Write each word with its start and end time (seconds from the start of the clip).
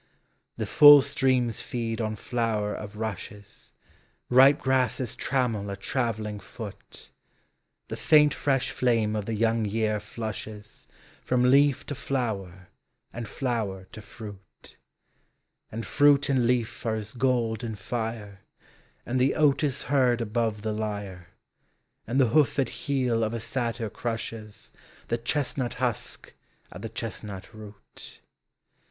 The 0.57 0.65
full 0.65 1.01
streams 1.03 1.61
feed 1.61 2.01
on 2.01 2.15
flower 2.15 2.73
of 2.73 2.95
rushes, 2.95 3.71
Kipe 4.31 4.57
grasses 4.57 5.13
trammel 5.15 5.69
a 5.69 5.75
travelling 5.77 6.39
foot, 6.39 7.11
The 7.87 7.95
faint 7.95 8.33
fresh 8.33 8.71
flame 8.71 9.15
of 9.15 9.25
the 9.27 9.37
voiinc; 9.37 9.69
vear 9.69 9.99
Hushes 9.99 10.87
From 11.21 11.43
leaf 11.43 11.85
to 11.85 11.93
flower 11.93 12.69
and 13.13 13.27
flower 13.27 13.85
to 13.91 14.01
fruit; 14.01 14.75
And 15.71 15.85
fruit 15.85 16.29
and 16.29 16.47
leaf 16.47 16.83
are 16.83 16.95
as 16.95 17.13
gold 17.13 17.63
and 17.63 17.75
fiie, 17.75 18.37
And 19.05 19.21
the 19.21 19.35
oat 19.35 19.63
is 19.63 19.83
heard 19.83 20.19
above 20.19 20.63
the 20.63 20.73
lyre, 20.73 21.27
And 22.07 22.19
the 22.19 22.29
hoofed 22.29 22.69
heel 22.69 23.23
of 23.23 23.35
a 23.35 23.39
satyr 23.39 23.91
crushes 23.91 24.71
The 25.09 25.19
chestnut 25.19 25.75
husk 25.75 26.33
at 26.71 26.81
the 26.81 26.89
chestnut 26.89 27.53
root. 27.53 28.21